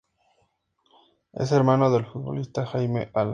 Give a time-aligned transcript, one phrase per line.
[1.31, 3.29] Es hermano del futbolista Jaime Alas.